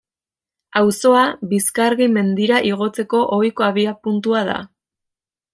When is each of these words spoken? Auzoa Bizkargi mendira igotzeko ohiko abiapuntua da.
Auzoa 0.79 1.25
Bizkargi 1.51 2.09
mendira 2.15 2.63
igotzeko 2.73 3.23
ohiko 3.41 3.69
abiapuntua 3.71 4.43
da. 4.53 4.61